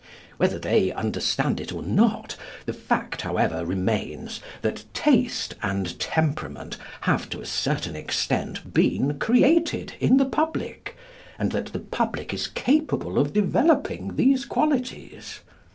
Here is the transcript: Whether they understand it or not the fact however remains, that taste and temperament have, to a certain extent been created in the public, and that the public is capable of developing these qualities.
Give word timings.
Whether 0.37 0.57
they 0.57 0.91
understand 0.91 1.59
it 1.59 1.71
or 1.71 1.83
not 1.83 2.35
the 2.65 2.73
fact 2.73 3.21
however 3.21 3.63
remains, 3.63 4.39
that 4.63 4.83
taste 4.95 5.53
and 5.61 5.99
temperament 5.99 6.77
have, 7.01 7.29
to 7.29 7.39
a 7.39 7.45
certain 7.45 7.95
extent 7.95 8.73
been 8.73 9.19
created 9.19 9.93
in 9.99 10.17
the 10.17 10.25
public, 10.25 10.95
and 11.37 11.51
that 11.51 11.67
the 11.67 11.77
public 11.77 12.33
is 12.33 12.47
capable 12.47 13.19
of 13.19 13.31
developing 13.31 14.15
these 14.15 14.43
qualities. 14.43 15.41